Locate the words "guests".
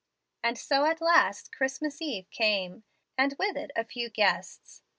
4.09-4.81